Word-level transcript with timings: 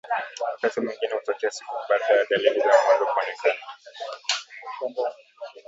wakati 0.51 0.81
mwingine 0.81 1.13
hutokea 1.15 1.51
siku 1.51 1.73
baada 1.89 2.03
ya 2.05 2.25
dalili 2.29 2.59
za 2.59 2.73
mwanzo 2.85 3.05
kuonekana 3.05 3.65